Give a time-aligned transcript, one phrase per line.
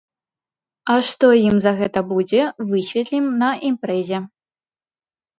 [0.93, 4.19] А што ім за гэта будзе, высветлім на імпрэзе!